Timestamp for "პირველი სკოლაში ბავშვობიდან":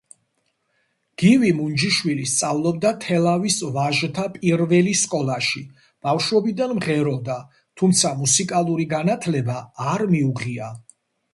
4.37-6.73